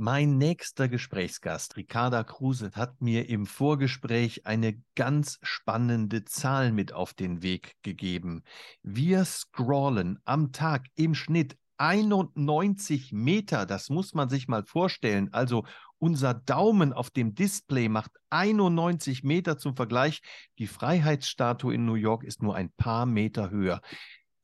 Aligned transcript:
Mein 0.00 0.38
nächster 0.38 0.88
Gesprächsgast, 0.88 1.76
Ricarda 1.76 2.22
Kruse, 2.22 2.70
hat 2.76 3.02
mir 3.02 3.28
im 3.28 3.46
Vorgespräch 3.46 4.46
eine 4.46 4.80
ganz 4.94 5.40
spannende 5.42 6.24
Zahl 6.24 6.70
mit 6.70 6.92
auf 6.92 7.14
den 7.14 7.42
Weg 7.42 7.74
gegeben. 7.82 8.44
Wir 8.84 9.24
scrollen 9.24 10.20
am 10.24 10.52
Tag 10.52 10.86
im 10.94 11.16
Schnitt 11.16 11.58
91 11.78 13.10
Meter. 13.10 13.66
Das 13.66 13.90
muss 13.90 14.14
man 14.14 14.28
sich 14.28 14.46
mal 14.46 14.62
vorstellen. 14.64 15.32
Also 15.32 15.64
unser 15.98 16.32
Daumen 16.32 16.92
auf 16.92 17.10
dem 17.10 17.34
Display 17.34 17.88
macht 17.88 18.12
91 18.30 19.24
Meter 19.24 19.58
zum 19.58 19.74
Vergleich. 19.74 20.20
Die 20.60 20.68
Freiheitsstatue 20.68 21.74
in 21.74 21.84
New 21.84 21.94
York 21.94 22.22
ist 22.22 22.40
nur 22.40 22.54
ein 22.54 22.70
paar 22.70 23.04
Meter 23.04 23.50
höher. 23.50 23.80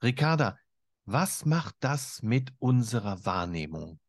Ricarda, 0.03 0.59
was 1.05 1.47
macht 1.47 1.77
das 1.79 2.23
mit 2.25 2.53
unserer 2.59 3.25
Wahrnehmung? 3.25 4.01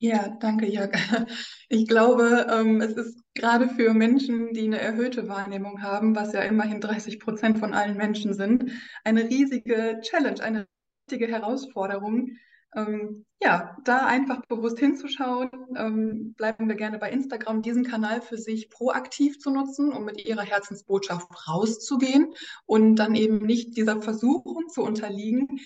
Ja, 0.00 0.28
danke, 0.40 0.66
Jörg. 0.66 0.92
Ich 1.68 1.86
glaube, 1.86 2.46
ähm, 2.50 2.80
es 2.80 2.92
ist 2.92 3.20
gerade 3.34 3.68
für 3.68 3.92
Menschen, 3.92 4.52
die 4.54 4.64
eine 4.64 4.80
erhöhte 4.80 5.28
Wahrnehmung 5.28 5.82
haben, 5.82 6.14
was 6.14 6.32
ja 6.32 6.40
immerhin 6.42 6.80
30 6.80 7.20
Prozent 7.20 7.58
von 7.58 7.74
allen 7.74 7.96
Menschen 7.96 8.32
sind, 8.32 8.70
eine 9.04 9.24
riesige 9.24 10.00
Challenge, 10.02 10.40
eine 10.42 10.66
richtige 11.10 11.30
Herausforderung. 11.30 12.30
Ähm, 12.74 13.26
ja, 13.42 13.76
da 13.84 14.06
einfach 14.06 14.44
bewusst 14.46 14.78
hinzuschauen. 14.78 15.50
Ähm, 15.76 16.34
bleiben 16.34 16.68
wir 16.68 16.76
gerne 16.76 16.98
bei 16.98 17.10
Instagram, 17.10 17.62
diesen 17.62 17.84
Kanal 17.84 18.20
für 18.20 18.38
sich 18.38 18.70
proaktiv 18.70 19.38
zu 19.40 19.50
nutzen, 19.50 19.92
um 19.92 20.04
mit 20.04 20.24
ihrer 20.24 20.42
Herzensbotschaft 20.42 21.28
rauszugehen 21.48 22.34
und 22.66 22.96
dann 22.96 23.14
eben 23.14 23.38
nicht 23.38 23.76
dieser 23.76 24.00
Versuchung 24.00 24.68
zu 24.68 24.82
unterliegen, 24.82 25.60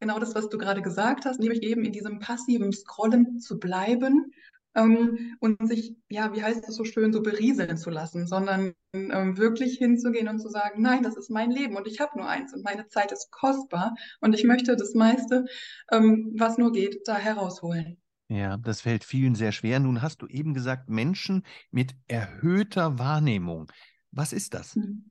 genau 0.00 0.18
das, 0.18 0.34
was 0.34 0.48
du 0.48 0.58
gerade 0.58 0.82
gesagt 0.82 1.24
hast, 1.24 1.40
nämlich 1.40 1.62
eben 1.62 1.84
in 1.84 1.92
diesem 1.92 2.18
passiven 2.18 2.72
Scrollen 2.72 3.40
zu 3.40 3.58
bleiben 3.58 4.32
ähm, 4.74 5.36
und 5.40 5.66
sich, 5.66 5.96
ja, 6.08 6.34
wie 6.34 6.42
heißt 6.42 6.68
es 6.68 6.76
so 6.76 6.84
schön, 6.84 7.12
so 7.12 7.22
berieseln 7.22 7.76
zu 7.76 7.90
lassen, 7.90 8.26
sondern 8.26 8.74
ähm, 8.92 9.36
wirklich 9.36 9.78
hinzugehen 9.78 10.28
und 10.28 10.40
zu 10.40 10.48
sagen, 10.48 10.82
nein, 10.82 11.02
das 11.02 11.16
ist 11.16 11.30
mein 11.30 11.50
Leben 11.50 11.76
und 11.76 11.86
ich 11.86 12.00
habe 12.00 12.18
nur 12.18 12.28
eins 12.28 12.54
und 12.54 12.64
meine 12.64 12.86
Zeit 12.88 13.12
ist 13.12 13.30
kostbar 13.30 13.94
und 14.20 14.34
ich 14.34 14.44
möchte 14.44 14.76
das 14.76 14.94
meiste, 14.94 15.46
ähm, 15.90 16.32
was 16.36 16.58
nur 16.58 16.72
geht, 16.72 17.06
da 17.06 17.16
herausholen. 17.16 17.98
Ja, 18.28 18.58
das 18.58 18.82
fällt 18.82 19.04
vielen 19.04 19.34
sehr 19.34 19.52
schwer. 19.52 19.80
Nun 19.80 20.02
hast 20.02 20.20
du 20.20 20.26
eben 20.26 20.52
gesagt, 20.52 20.90
Menschen 20.90 21.44
mit 21.70 21.94
erhöhter 22.08 22.98
Wahrnehmung. 22.98 23.72
Was 24.10 24.34
ist 24.34 24.52
das? 24.52 24.76
Mhm. 24.76 25.10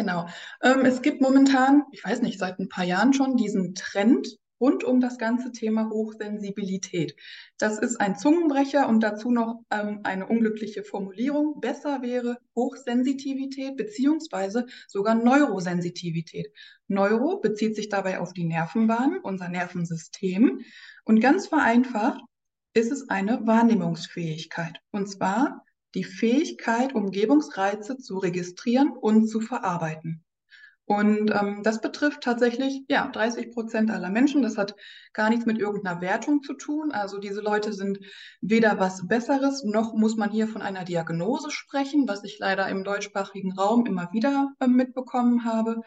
Genau. 0.00 0.28
Ähm, 0.62 0.86
es 0.86 1.02
gibt 1.02 1.20
momentan, 1.20 1.82
ich 1.92 2.02
weiß 2.02 2.22
nicht, 2.22 2.38
seit 2.38 2.58
ein 2.58 2.70
paar 2.70 2.84
Jahren 2.84 3.12
schon 3.12 3.36
diesen 3.36 3.74
Trend 3.74 4.38
rund 4.58 4.82
um 4.82 4.98
das 4.98 5.18
ganze 5.18 5.52
Thema 5.52 5.90
Hochsensibilität. 5.90 7.14
Das 7.58 7.78
ist 7.78 8.00
ein 8.00 8.16
Zungenbrecher 8.16 8.88
und 8.88 9.00
dazu 9.02 9.30
noch 9.30 9.60
ähm, 9.70 10.00
eine 10.04 10.26
unglückliche 10.26 10.84
Formulierung. 10.84 11.60
Besser 11.60 12.00
wäre 12.00 12.38
Hochsensitivität 12.56 13.76
beziehungsweise 13.76 14.64
sogar 14.88 15.14
Neurosensitivität. 15.14 16.48
Neuro 16.88 17.38
bezieht 17.38 17.76
sich 17.76 17.90
dabei 17.90 18.20
auf 18.20 18.32
die 18.32 18.44
Nervenbahn, 18.44 19.18
unser 19.22 19.50
Nervensystem. 19.50 20.60
Und 21.04 21.20
ganz 21.20 21.48
vereinfacht 21.48 22.22
ist 22.72 22.90
es 22.90 23.10
eine 23.10 23.46
Wahrnehmungsfähigkeit. 23.46 24.80
Und 24.92 25.08
zwar 25.08 25.62
die 25.94 26.04
Fähigkeit, 26.04 26.94
Umgebungsreize 26.94 27.98
zu 27.98 28.18
registrieren 28.18 28.90
und 28.90 29.28
zu 29.28 29.40
verarbeiten. 29.40 30.24
Und 30.90 31.30
ähm, 31.30 31.62
das 31.62 31.80
betrifft 31.80 32.22
tatsächlich 32.22 32.82
ja 32.88 33.06
30 33.06 33.52
Prozent 33.52 33.92
aller 33.92 34.10
Menschen. 34.10 34.42
Das 34.42 34.58
hat 34.58 34.74
gar 35.12 35.30
nichts 35.30 35.46
mit 35.46 35.56
irgendeiner 35.56 36.00
Wertung 36.00 36.42
zu 36.42 36.54
tun. 36.54 36.90
Also 36.90 37.18
diese 37.18 37.40
Leute 37.40 37.72
sind 37.72 38.00
weder 38.40 38.80
was 38.80 39.06
Besseres, 39.06 39.62
noch 39.62 39.94
muss 39.94 40.16
man 40.16 40.32
hier 40.32 40.48
von 40.48 40.62
einer 40.62 40.84
Diagnose 40.84 41.52
sprechen, 41.52 42.08
was 42.08 42.24
ich 42.24 42.40
leider 42.40 42.68
im 42.68 42.82
deutschsprachigen 42.82 43.52
Raum 43.52 43.86
immer 43.86 44.08
wieder 44.12 44.52
äh, 44.58 44.66
mitbekommen 44.66 45.44
habe. 45.44 45.80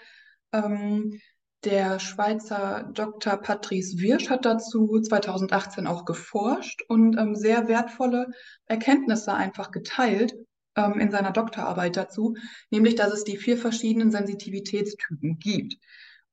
Ähm, 0.53 1.19
der 1.65 1.99
Schweizer 1.99 2.89
Dr. 2.93 3.37
Patrice 3.37 3.99
Wirsch 3.99 4.29
hat 4.29 4.45
dazu 4.45 4.99
2018 4.99 5.87
auch 5.87 6.05
geforscht 6.05 6.81
und 6.87 7.17
ähm, 7.17 7.35
sehr 7.35 7.67
wertvolle 7.67 8.27
Erkenntnisse 8.65 9.33
einfach 9.33 9.71
geteilt 9.71 10.35
ähm, 10.75 10.99
in 10.99 11.11
seiner 11.11 11.31
Doktorarbeit 11.31 11.95
dazu, 11.95 12.35
nämlich 12.69 12.95
dass 12.95 13.13
es 13.13 13.23
die 13.23 13.37
vier 13.37 13.57
verschiedenen 13.57 14.11
Sensitivitätstypen 14.11 15.39
gibt. 15.39 15.77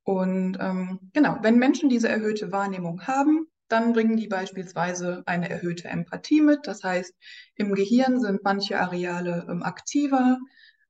Und 0.02 0.58
ähm, 0.60 0.98
genau, 1.12 1.38
wenn 1.42 1.58
Menschen 1.58 1.88
diese 1.88 2.08
erhöhte 2.08 2.50
Wahrnehmung 2.50 3.06
haben, 3.06 3.47
dann 3.68 3.92
bringen 3.92 4.16
die 4.16 4.26
beispielsweise 4.26 5.22
eine 5.26 5.48
erhöhte 5.48 5.88
Empathie 5.88 6.41
mit. 6.41 6.66
Das 6.66 6.82
heißt, 6.82 7.14
im 7.54 7.74
Gehirn 7.74 8.20
sind 8.20 8.42
manche 8.42 8.80
Areale 8.80 9.47
ähm, 9.48 9.62
aktiver, 9.62 10.38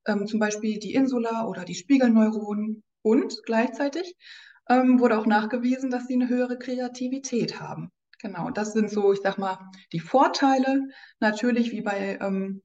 ähm, 0.06 0.26
zum 0.26 0.40
Beispiel 0.40 0.78
die 0.78 0.94
Insula 0.94 1.44
oder 1.44 1.64
die 1.64 1.74
Spiegelneuronen 1.74 2.82
und 3.02 3.42
gleichzeitig 3.44 4.16
ähm, 4.68 5.00
wurde 5.00 5.18
auch 5.18 5.26
nachgewiesen, 5.26 5.90
dass 5.90 6.06
sie 6.06 6.14
eine 6.14 6.28
höhere 6.28 6.58
Kreativität 6.58 7.60
haben. 7.60 7.90
Genau, 8.20 8.50
das 8.50 8.72
sind 8.72 8.90
so, 8.90 9.12
ich 9.12 9.20
sag 9.22 9.38
mal, 9.38 9.58
die 9.92 10.00
Vorteile. 10.00 10.88
Natürlich, 11.20 11.70
wie 11.72 11.80
bei 11.80 12.18
ähm, 12.20 12.62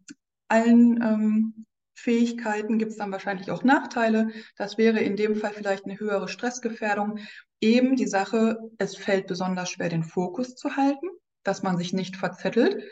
allen 0.49 1.01
ähm, 1.01 1.65
Fähigkeiten 1.95 2.77
gibt 2.77 2.91
es 2.91 2.97
dann 2.97 3.11
wahrscheinlich 3.11 3.49
auch 3.49 3.63
Nachteile. 3.63 4.29
Das 4.57 4.77
wäre 4.77 4.99
in 4.99 5.15
dem 5.15 5.35
Fall 5.35 5.53
vielleicht 5.53 5.85
eine 5.85 5.99
höhere 5.99 6.27
Stressgefährdung. 6.27 7.19
Eben 7.61 7.95
die 7.95 8.07
Sache, 8.07 8.59
es 8.77 8.97
fällt 8.97 9.27
besonders 9.27 9.69
schwer, 9.69 9.89
den 9.89 10.03
Fokus 10.03 10.55
zu 10.55 10.75
halten, 10.75 11.07
dass 11.43 11.63
man 11.63 11.77
sich 11.77 11.93
nicht 11.93 12.17
verzettelt. 12.17 12.83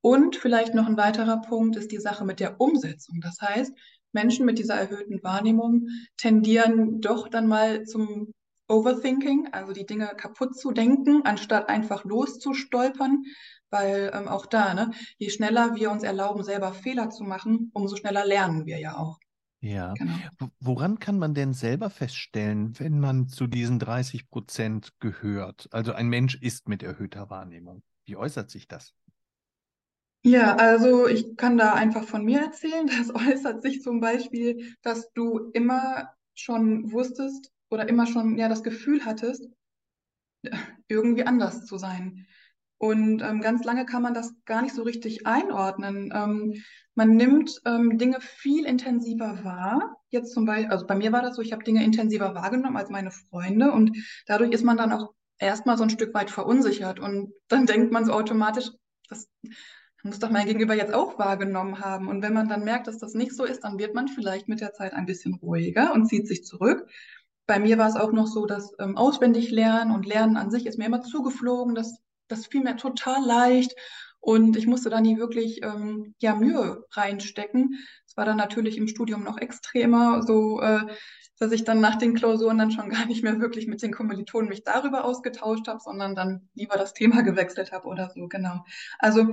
Und 0.00 0.36
vielleicht 0.36 0.74
noch 0.74 0.86
ein 0.86 0.96
weiterer 0.96 1.40
Punkt 1.40 1.76
ist 1.76 1.90
die 1.90 1.98
Sache 1.98 2.24
mit 2.24 2.38
der 2.38 2.60
Umsetzung. 2.60 3.20
Das 3.20 3.40
heißt, 3.40 3.72
Menschen 4.14 4.46
mit 4.46 4.58
dieser 4.58 4.74
erhöhten 4.74 5.22
Wahrnehmung 5.22 5.88
tendieren 6.16 7.00
doch 7.00 7.28
dann 7.28 7.46
mal 7.46 7.84
zum 7.84 8.32
Overthinking, 8.68 9.48
also 9.52 9.72
die 9.72 9.84
Dinge 9.84 10.06
kaputt 10.16 10.56
zu 10.56 10.72
denken, 10.72 11.22
anstatt 11.24 11.68
einfach 11.68 12.04
loszustolpern, 12.04 13.24
weil 13.70 14.10
ähm, 14.14 14.28
auch 14.28 14.46
da, 14.46 14.72
ne, 14.72 14.92
je 15.18 15.28
schneller 15.28 15.74
wir 15.74 15.90
uns 15.90 16.02
erlauben, 16.02 16.42
selber 16.42 16.72
Fehler 16.72 17.10
zu 17.10 17.24
machen, 17.24 17.70
umso 17.74 17.96
schneller 17.96 18.24
lernen 18.24 18.64
wir 18.64 18.78
ja 18.78 18.96
auch. 18.96 19.18
Ja. 19.60 19.94
Genau. 19.94 20.14
Woran 20.60 20.98
kann 20.98 21.18
man 21.18 21.34
denn 21.34 21.54
selber 21.54 21.88
feststellen, 21.88 22.78
wenn 22.78 23.00
man 23.00 23.28
zu 23.28 23.46
diesen 23.46 23.78
30 23.78 24.28
Prozent 24.28 24.90
gehört? 25.00 25.68
Also 25.70 25.92
ein 25.92 26.08
Mensch 26.08 26.34
ist 26.34 26.68
mit 26.68 26.82
erhöhter 26.82 27.30
Wahrnehmung. 27.30 27.82
Wie 28.04 28.16
äußert 28.16 28.50
sich 28.50 28.68
das? 28.68 28.92
Ja, 30.26 30.56
also 30.56 31.06
ich 31.06 31.36
kann 31.36 31.58
da 31.58 31.74
einfach 31.74 32.04
von 32.04 32.24
mir 32.24 32.40
erzählen. 32.40 32.86
Das 32.98 33.14
äußert 33.14 33.62
sich 33.62 33.82
zum 33.82 34.00
Beispiel, 34.00 34.74
dass 34.82 35.12
du 35.12 35.50
immer 35.52 36.10
schon 36.34 36.90
wusstest 36.92 37.52
oder 37.70 37.88
immer 37.88 38.06
schon 38.06 38.38
ja 38.38 38.48
das 38.48 38.62
Gefühl 38.62 39.04
hattest, 39.04 39.48
irgendwie 40.88 41.26
anders 41.26 41.66
zu 41.66 41.78
sein. 41.78 42.26
Und 42.78 43.22
ähm, 43.22 43.40
ganz 43.40 43.64
lange 43.64 43.86
kann 43.86 44.02
man 44.02 44.14
das 44.14 44.34
gar 44.44 44.62
nicht 44.62 44.74
so 44.74 44.82
richtig 44.82 45.26
einordnen. 45.26 46.12
Ähm, 46.14 46.54
man 46.94 47.10
nimmt 47.16 47.60
ähm, 47.64 47.98
Dinge 47.98 48.20
viel 48.20 48.66
intensiver 48.66 49.44
wahr. 49.44 49.96
Jetzt 50.10 50.32
zum 50.34 50.44
Beispiel, 50.44 50.70
also 50.70 50.86
bei 50.86 50.94
mir 50.96 51.12
war 51.12 51.22
das 51.22 51.36
so, 51.36 51.42
ich 51.42 51.52
habe 51.52 51.64
Dinge 51.64 51.84
intensiver 51.84 52.34
wahrgenommen 52.34 52.76
als 52.76 52.90
meine 52.90 53.10
Freunde 53.10 53.72
und 53.72 53.96
dadurch 54.26 54.52
ist 54.52 54.64
man 54.64 54.76
dann 54.76 54.92
auch 54.92 55.14
erstmal 55.38 55.76
so 55.78 55.84
ein 55.84 55.90
Stück 55.90 56.14
weit 56.14 56.30
verunsichert 56.30 57.00
und 57.00 57.32
dann 57.48 57.66
denkt 57.66 57.92
man 57.92 58.04
so 58.04 58.12
automatisch, 58.12 58.70
das 59.08 59.28
muss 60.04 60.18
doch 60.18 60.30
mein 60.30 60.46
Gegenüber 60.46 60.74
jetzt 60.74 60.92
auch 60.92 61.18
wahrgenommen 61.18 61.80
haben. 61.80 62.08
Und 62.08 62.22
wenn 62.22 62.34
man 62.34 62.48
dann 62.48 62.62
merkt, 62.62 62.86
dass 62.86 62.98
das 62.98 63.14
nicht 63.14 63.32
so 63.32 63.44
ist, 63.44 63.64
dann 63.64 63.78
wird 63.78 63.94
man 63.94 64.06
vielleicht 64.08 64.48
mit 64.48 64.60
der 64.60 64.74
Zeit 64.74 64.92
ein 64.92 65.06
bisschen 65.06 65.34
ruhiger 65.34 65.92
und 65.94 66.06
zieht 66.06 66.28
sich 66.28 66.44
zurück. 66.44 66.86
Bei 67.46 67.58
mir 67.58 67.78
war 67.78 67.88
es 67.88 67.96
auch 67.96 68.12
noch 68.12 68.26
so, 68.26 68.46
dass 68.46 68.72
ähm, 68.78 68.96
auswendig 68.96 69.50
lernen 69.50 69.90
und 69.90 70.06
Lernen 70.06 70.36
an 70.36 70.50
sich 70.50 70.66
ist 70.66 70.78
mir 70.78 70.86
immer 70.86 71.00
zugeflogen. 71.00 71.74
Das, 71.74 71.98
das 72.28 72.46
fiel 72.46 72.62
mir 72.62 72.76
total 72.76 73.24
leicht. 73.24 73.74
Und 74.20 74.56
ich 74.56 74.66
musste 74.66 74.88
da 74.88 75.00
nie 75.00 75.18
wirklich 75.18 75.62
ähm, 75.62 76.14
ja, 76.18 76.34
Mühe 76.34 76.84
reinstecken. 76.92 77.78
Es 78.06 78.16
war 78.16 78.24
dann 78.24 78.36
natürlich 78.36 78.76
im 78.76 78.88
Studium 78.88 79.22
noch 79.22 79.38
extremer, 79.38 80.22
so 80.22 80.60
äh, 80.60 80.80
dass 81.38 81.52
ich 81.52 81.64
dann 81.64 81.80
nach 81.80 81.96
den 81.96 82.14
Klausuren 82.14 82.58
dann 82.58 82.70
schon 82.70 82.90
gar 82.90 83.06
nicht 83.06 83.22
mehr 83.22 83.40
wirklich 83.40 83.66
mit 83.66 83.82
den 83.82 83.92
Kommilitonen 83.92 84.48
mich 84.48 84.64
darüber 84.64 85.04
ausgetauscht 85.04 85.68
habe, 85.68 85.80
sondern 85.80 86.14
dann 86.14 86.48
lieber 86.54 86.76
das 86.76 86.94
Thema 86.94 87.22
gewechselt 87.22 87.72
habe 87.72 87.88
oder 87.88 88.10
so, 88.14 88.28
genau. 88.28 88.64
Also 88.98 89.26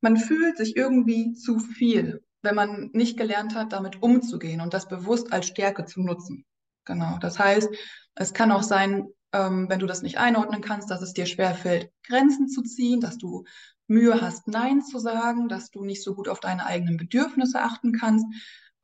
man 0.00 0.16
fühlt 0.16 0.56
sich 0.56 0.76
irgendwie 0.76 1.32
zu 1.34 1.58
viel. 1.58 2.22
wenn 2.42 2.54
man 2.54 2.90
nicht 2.92 3.16
gelernt 3.16 3.54
hat, 3.56 3.72
damit 3.72 4.02
umzugehen 4.02 4.60
und 4.60 4.72
das 4.72 4.86
bewusst 4.88 5.32
als 5.32 5.46
Stärke 5.46 5.84
zu 5.84 6.00
nutzen. 6.00 6.44
Genau. 6.84 7.18
Das 7.20 7.38
heißt, 7.40 7.68
es 8.14 8.34
kann 8.34 8.52
auch 8.52 8.62
sein, 8.62 9.08
ähm, 9.32 9.68
wenn 9.68 9.80
du 9.80 9.86
das 9.86 10.02
nicht 10.02 10.18
einordnen 10.18 10.60
kannst, 10.60 10.90
dass 10.90 11.02
es 11.02 11.12
dir 11.12 11.26
schwerfällt, 11.26 11.90
Grenzen 12.06 12.48
zu 12.48 12.62
ziehen, 12.62 13.00
dass 13.00 13.18
du 13.18 13.44
Mühe 13.88 14.20
hast, 14.20 14.46
Nein 14.48 14.82
zu 14.82 14.98
sagen, 15.00 15.48
dass 15.48 15.70
du 15.70 15.84
nicht 15.84 16.02
so 16.04 16.14
gut 16.14 16.28
auf 16.28 16.40
deine 16.40 16.66
eigenen 16.66 16.96
Bedürfnisse 16.96 17.60
achten 17.60 17.92
kannst, 17.92 18.26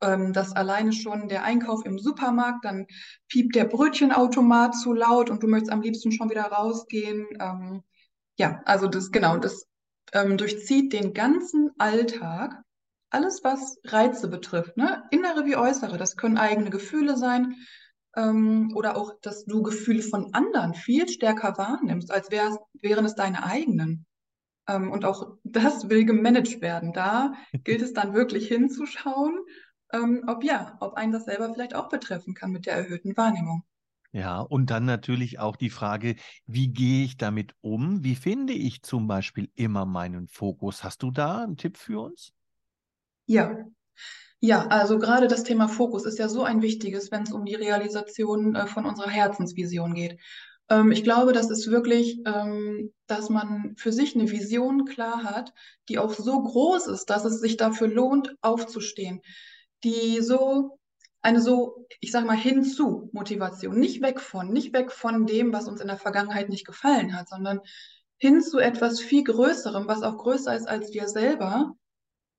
ähm, 0.01 0.33
dass 0.33 0.53
alleine 0.55 0.91
schon 0.93 1.29
der 1.29 1.43
Einkauf 1.43 1.85
im 1.85 1.97
Supermarkt, 1.99 2.65
dann 2.65 2.87
piept 3.29 3.55
der 3.55 3.65
Brötchenautomat 3.65 4.75
zu 4.75 4.93
laut 4.93 5.29
und 5.29 5.41
du 5.43 5.47
möchtest 5.47 5.71
am 5.71 5.81
liebsten 5.81 6.11
schon 6.11 6.29
wieder 6.29 6.43
rausgehen. 6.43 7.27
Ähm, 7.39 7.83
ja, 8.37 8.61
also 8.65 8.87
das 8.87 9.11
genau, 9.11 9.37
das 9.37 9.67
ähm, 10.13 10.37
durchzieht 10.37 10.93
den 10.93 11.13
ganzen 11.13 11.71
Alltag. 11.77 12.61
Alles, 13.09 13.43
was 13.43 13.77
Reize 13.83 14.27
betrifft, 14.27 14.77
ne? 14.77 15.03
innere 15.11 15.45
wie 15.45 15.55
äußere, 15.55 15.97
das 15.97 16.15
können 16.15 16.37
eigene 16.37 16.69
Gefühle 16.69 17.17
sein 17.17 17.55
ähm, 18.15 18.71
oder 18.75 18.97
auch, 18.97 19.19
dass 19.21 19.45
du 19.45 19.61
Gefühle 19.61 20.01
von 20.01 20.33
anderen 20.33 20.73
viel 20.73 21.07
stärker 21.07 21.57
wahrnimmst, 21.57 22.11
als 22.11 22.31
wären 22.31 23.05
es 23.05 23.15
deine 23.15 23.43
eigenen. 23.43 24.05
Ähm, 24.67 24.91
und 24.91 25.05
auch 25.05 25.37
das 25.43 25.89
will 25.89 26.05
gemanagt 26.05 26.61
werden. 26.61 26.93
Da 26.93 27.33
gilt 27.63 27.81
es 27.81 27.93
dann 27.93 28.13
wirklich 28.13 28.47
hinzuschauen 28.47 29.39
ähm, 29.93 30.23
ob 30.27 30.43
ja, 30.43 30.75
ob 30.79 30.95
einen 30.95 31.11
das 31.11 31.25
selber 31.25 31.53
vielleicht 31.53 31.75
auch 31.75 31.87
betreffen 31.87 32.33
kann 32.33 32.51
mit 32.51 32.65
der 32.65 32.73
erhöhten 32.73 33.15
Wahrnehmung. 33.15 33.63
Ja, 34.13 34.41
und 34.41 34.69
dann 34.69 34.85
natürlich 34.85 35.39
auch 35.39 35.55
die 35.55 35.71
Frage, 35.71 36.15
wie 36.45 36.67
gehe 36.71 37.03
ich 37.03 37.17
damit 37.17 37.55
um? 37.61 38.03
Wie 38.03 38.15
finde 38.15 38.53
ich 38.53 38.83
zum 38.83 39.07
Beispiel 39.07 39.49
immer 39.55 39.85
meinen 39.85 40.27
Fokus? 40.27 40.83
Hast 40.83 41.01
du 41.01 41.09
da 41.09 41.41
einen 41.43 41.57
Tipp 41.57 41.77
für 41.77 41.99
uns? 41.99 42.31
Ja. 43.25 43.57
Ja, 44.39 44.67
also 44.67 44.99
gerade 44.99 45.27
das 45.27 45.43
Thema 45.43 45.67
Fokus 45.67 46.05
ist 46.05 46.19
ja 46.19 46.29
so 46.29 46.43
ein 46.43 46.61
wichtiges, 46.61 47.11
wenn 47.11 47.23
es 47.23 47.31
um 47.31 47.43
die 47.45 47.55
Realisation 47.55 48.55
äh, 48.55 48.67
von 48.67 48.85
unserer 48.85 49.09
Herzensvision 49.09 49.95
geht. 49.95 50.19
Ähm, 50.69 50.91
ich 50.91 51.03
glaube, 51.03 51.33
das 51.33 51.49
ist 51.49 51.71
wirklich, 51.71 52.19
ähm, 52.25 52.93
dass 53.07 53.29
man 53.29 53.73
für 53.77 53.91
sich 53.91 54.15
eine 54.15 54.29
Vision 54.29 54.85
klar 54.85 55.23
hat, 55.23 55.53
die 55.89 55.97
auch 55.97 56.13
so 56.13 56.43
groß 56.43 56.87
ist, 56.87 57.05
dass 57.09 57.25
es 57.25 57.39
sich 57.39 57.57
dafür 57.57 57.87
lohnt, 57.87 58.35
aufzustehen 58.41 59.21
die 59.83 60.21
so 60.21 60.79
eine 61.23 61.41
so, 61.41 61.87
ich 61.99 62.11
sage 62.11 62.27
mal, 62.27 62.37
hinzu 62.37 63.09
Motivation, 63.13 63.79
nicht 63.79 64.01
weg 64.01 64.19
von, 64.19 64.51
nicht 64.51 64.73
weg 64.73 64.91
von 64.91 65.25
dem, 65.25 65.53
was 65.53 65.67
uns 65.67 65.81
in 65.81 65.87
der 65.87 65.97
Vergangenheit 65.97 66.49
nicht 66.49 66.65
gefallen 66.65 67.17
hat, 67.17 67.29
sondern 67.29 67.61
hin 68.17 68.41
zu 68.41 68.59
etwas 68.59 68.99
viel 68.99 69.23
Größerem, 69.23 69.87
was 69.87 70.03
auch 70.03 70.17
größer 70.17 70.55
ist 70.55 70.67
als 70.67 70.93
wir 70.93 71.07
selber. 71.07 71.75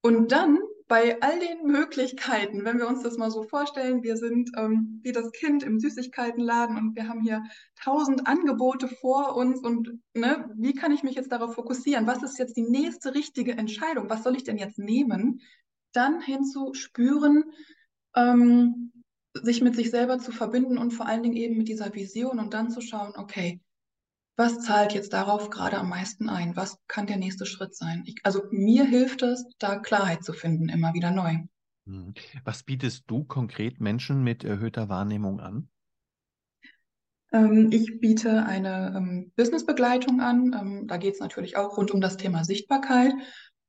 Und 0.02 0.32
dann 0.32 0.58
bei 0.86 1.20
all 1.22 1.40
den 1.40 1.66
Möglichkeiten, 1.66 2.66
wenn 2.66 2.78
wir 2.78 2.86
uns 2.86 3.02
das 3.02 3.16
mal 3.16 3.30
so 3.30 3.42
vorstellen, 3.42 4.02
wir 4.02 4.18
sind 4.18 4.50
ähm, 4.54 5.00
wie 5.02 5.12
das 5.12 5.32
Kind 5.32 5.62
im 5.62 5.80
Süßigkeitenladen 5.80 6.76
und 6.76 6.94
wir 6.94 7.08
haben 7.08 7.22
hier 7.22 7.42
tausend 7.82 8.26
Angebote 8.26 8.88
vor 8.88 9.34
uns 9.34 9.60
und 9.60 9.98
ne, 10.12 10.50
wie 10.56 10.74
kann 10.74 10.92
ich 10.92 11.02
mich 11.02 11.14
jetzt 11.14 11.32
darauf 11.32 11.54
fokussieren? 11.54 12.06
Was 12.06 12.22
ist 12.22 12.38
jetzt 12.38 12.58
die 12.58 12.68
nächste 12.68 13.14
richtige 13.14 13.52
Entscheidung? 13.52 14.10
Was 14.10 14.22
soll 14.22 14.36
ich 14.36 14.44
denn 14.44 14.58
jetzt 14.58 14.78
nehmen? 14.78 15.40
dann 15.94 16.20
hinzuspüren, 16.20 17.44
ähm, 18.14 18.92
sich 19.34 19.60
mit 19.60 19.74
sich 19.74 19.90
selber 19.90 20.18
zu 20.18 20.32
verbinden 20.32 20.78
und 20.78 20.92
vor 20.92 21.06
allen 21.06 21.22
Dingen 21.22 21.36
eben 21.36 21.56
mit 21.56 21.68
dieser 21.68 21.94
Vision 21.94 22.38
und 22.38 22.54
dann 22.54 22.70
zu 22.70 22.80
schauen, 22.80 23.12
okay, 23.16 23.60
was 24.36 24.60
zahlt 24.60 24.92
jetzt 24.94 25.12
darauf 25.12 25.50
gerade 25.50 25.78
am 25.78 25.88
meisten 25.88 26.28
ein? 26.28 26.56
Was 26.56 26.78
kann 26.88 27.06
der 27.06 27.18
nächste 27.18 27.46
Schritt 27.46 27.74
sein? 27.74 28.02
Ich, 28.06 28.16
also 28.24 28.42
mir 28.50 28.84
hilft 28.84 29.22
es, 29.22 29.44
da 29.58 29.78
Klarheit 29.78 30.24
zu 30.24 30.32
finden, 30.32 30.68
immer 30.68 30.94
wieder 30.94 31.10
neu. 31.10 31.38
Hm. 31.86 32.14
Was 32.44 32.62
bietest 32.62 33.04
du 33.06 33.24
konkret 33.24 33.80
Menschen 33.80 34.24
mit 34.24 34.42
erhöhter 34.42 34.88
Wahrnehmung 34.88 35.40
an? 35.40 35.68
Ähm, 37.32 37.68
ich 37.70 38.00
biete 38.00 38.44
eine 38.44 38.94
ähm, 38.96 39.32
Businessbegleitung 39.36 40.20
an. 40.20 40.56
Ähm, 40.58 40.86
da 40.86 40.96
geht 40.96 41.14
es 41.14 41.20
natürlich 41.20 41.56
auch 41.56 41.76
rund 41.76 41.90
um 41.92 42.00
das 42.00 42.16
Thema 42.16 42.44
Sichtbarkeit 42.44 43.12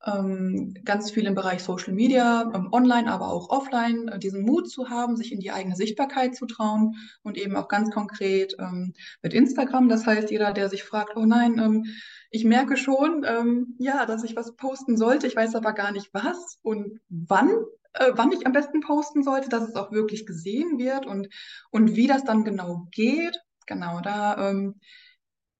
ganz 0.05 1.09
viel 1.09 1.25
im 1.25 1.33
Bereich 1.33 1.63
Social 1.63 1.93
Media, 1.93 2.51
ähm, 2.53 2.69
online, 2.71 3.11
aber 3.11 3.29
auch 3.29 3.49
offline, 3.49 4.07
äh, 4.07 4.19
diesen 4.19 4.43
Mut 4.43 4.69
zu 4.69 4.89
haben, 4.89 5.17
sich 5.17 5.31
in 5.31 5.39
die 5.39 5.51
eigene 5.51 5.75
Sichtbarkeit 5.75 6.35
zu 6.35 6.45
trauen 6.45 6.95
und 7.23 7.37
eben 7.37 7.55
auch 7.55 7.67
ganz 7.67 7.89
konkret 7.89 8.55
ähm, 8.59 8.93
mit 9.23 9.33
Instagram. 9.33 9.89
Das 9.89 10.05
heißt, 10.05 10.29
jeder, 10.29 10.53
der 10.53 10.69
sich 10.69 10.83
fragt, 10.83 11.17
oh 11.17 11.25
nein, 11.25 11.57
ähm, 11.57 11.85
ich 12.29 12.45
merke 12.45 12.77
schon, 12.77 13.25
ähm, 13.27 13.75
ja, 13.79 14.05
dass 14.05 14.23
ich 14.23 14.35
was 14.35 14.55
posten 14.55 14.95
sollte, 14.95 15.25
ich 15.25 15.35
weiß 15.35 15.55
aber 15.55 15.73
gar 15.73 15.91
nicht 15.91 16.13
was 16.13 16.59
und 16.61 16.99
wann, 17.09 17.49
äh, 17.93 18.11
wann 18.13 18.31
ich 18.31 18.45
am 18.45 18.53
besten 18.53 18.81
posten 18.81 19.23
sollte, 19.23 19.49
dass 19.49 19.67
es 19.67 19.75
auch 19.75 19.91
wirklich 19.91 20.27
gesehen 20.27 20.77
wird 20.77 21.07
und, 21.07 21.29
und 21.71 21.95
wie 21.95 22.07
das 22.07 22.23
dann 22.23 22.43
genau 22.43 22.87
geht. 22.91 23.39
Genau, 23.65 24.01
da 24.01 24.49
ähm, 24.49 24.75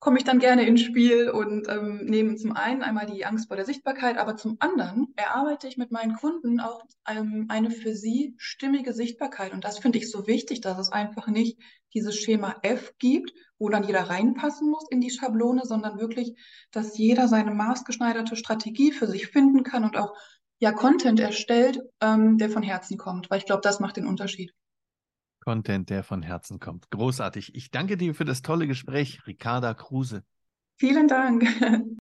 komme 0.06 0.18
ich 0.18 0.24
dann 0.24 0.38
gerne 0.38 0.64
ins 0.64 0.82
Spiel 0.82 1.30
und 1.30 1.68
ähm, 1.68 2.04
nehme 2.04 2.36
zum 2.36 2.52
einen 2.52 2.84
einmal 2.84 3.06
die 3.06 3.26
Angst 3.26 3.48
vor 3.48 3.56
der 3.56 3.66
Sichtbarkeit, 3.66 4.18
aber 4.18 4.36
zum 4.36 4.56
anderen 4.60 5.08
erarbeite 5.16 5.66
ich 5.66 5.78
mit 5.78 5.90
meinen 5.90 6.14
Kunden 6.14 6.60
auch 6.60 6.84
ähm, 7.08 7.46
eine 7.48 7.72
für 7.72 7.92
sie 7.96 8.36
stimmige 8.38 8.92
Sichtbarkeit. 8.92 9.52
Und 9.52 9.64
das 9.64 9.80
finde 9.80 9.98
ich 9.98 10.08
so 10.08 10.28
wichtig, 10.28 10.60
dass 10.60 10.78
es 10.78 10.92
einfach 10.92 11.26
nicht 11.26 11.58
dieses 11.92 12.14
Schema 12.14 12.54
F 12.62 12.92
gibt, 13.00 13.32
wo 13.58 13.68
dann 13.68 13.82
jeder 13.82 14.02
reinpassen 14.02 14.70
muss 14.70 14.86
in 14.90 15.00
die 15.00 15.10
Schablone, 15.10 15.62
sondern 15.64 15.98
wirklich, 15.98 16.36
dass 16.70 16.96
jeder 16.96 17.26
seine 17.26 17.50
maßgeschneiderte 17.50 18.36
Strategie 18.36 18.92
für 18.92 19.08
sich 19.08 19.26
finden 19.26 19.64
kann 19.64 19.82
und 19.82 19.96
auch 19.96 20.14
ja 20.60 20.70
Content 20.70 21.18
erstellt, 21.18 21.80
ähm, 22.00 22.38
der 22.38 22.50
von 22.50 22.62
Herzen 22.62 22.96
kommt, 22.96 23.28
weil 23.28 23.38
ich 23.38 23.46
glaube, 23.46 23.62
das 23.62 23.80
macht 23.80 23.96
den 23.96 24.06
Unterschied. 24.06 24.52
Content, 25.46 25.90
der 25.90 26.02
von 26.02 26.22
Herzen 26.22 26.58
kommt. 26.58 26.90
Großartig. 26.90 27.54
Ich 27.54 27.70
danke 27.70 27.96
dir 27.96 28.16
für 28.16 28.24
das 28.24 28.42
tolle 28.42 28.66
Gespräch, 28.66 29.28
Ricarda 29.28 29.74
Kruse. 29.74 30.24
Vielen 30.76 31.06
Dank. 31.06 31.46